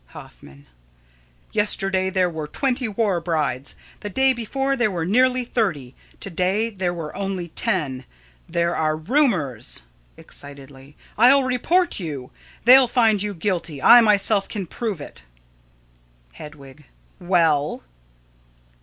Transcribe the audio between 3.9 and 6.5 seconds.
The day before there were nearly thirty. To